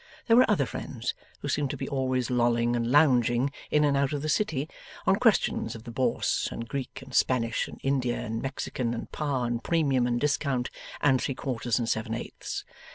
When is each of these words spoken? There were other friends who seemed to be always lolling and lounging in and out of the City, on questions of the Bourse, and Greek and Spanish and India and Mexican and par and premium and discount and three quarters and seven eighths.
There 0.25 0.35
were 0.35 0.49
other 0.49 0.65
friends 0.65 1.13
who 1.41 1.47
seemed 1.47 1.69
to 1.69 1.77
be 1.77 1.87
always 1.87 2.31
lolling 2.31 2.75
and 2.75 2.89
lounging 2.89 3.51
in 3.69 3.83
and 3.83 3.95
out 3.95 4.13
of 4.13 4.23
the 4.23 4.29
City, 4.29 4.67
on 5.05 5.17
questions 5.17 5.75
of 5.75 5.83
the 5.83 5.91
Bourse, 5.91 6.49
and 6.51 6.67
Greek 6.67 7.03
and 7.03 7.13
Spanish 7.13 7.67
and 7.67 7.79
India 7.83 8.17
and 8.17 8.41
Mexican 8.41 8.95
and 8.95 9.11
par 9.11 9.45
and 9.45 9.63
premium 9.63 10.07
and 10.07 10.19
discount 10.19 10.71
and 11.01 11.21
three 11.21 11.35
quarters 11.35 11.77
and 11.77 11.87
seven 11.87 12.15
eighths. 12.15 12.63